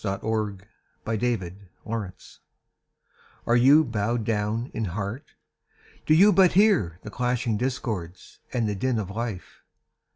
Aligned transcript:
DEEP 0.01 0.07
IN 0.23 0.57
THE 1.05 1.55
QUIET 1.83 1.83
WOOD 1.93 2.13
Are 3.45 3.55
you 3.55 3.83
bowed 3.83 4.23
down 4.23 4.71
in 4.73 4.85
heart? 4.85 5.35
Do 6.07 6.15
you 6.15 6.33
but 6.33 6.53
hear 6.53 6.97
the 7.03 7.11
clashing 7.11 7.57
discords 7.57 8.39
and 8.51 8.67
the 8.67 8.73
din 8.73 8.97
of 8.97 9.11
life? 9.11 9.61